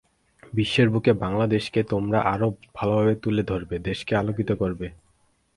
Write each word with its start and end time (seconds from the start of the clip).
বিশ্বের 0.53 0.87
বুকে 0.89 1.11
বাংলাদেশকে 1.15 1.79
তোমরা 1.83 2.19
আরও 2.33 2.47
ভালোভাবে 2.75 3.15
তুলে 3.15 3.43
ধরবে, 3.43 3.75
দেশকে 3.79 4.13
আলোকিত 4.15 4.49
করবে। 4.51 4.87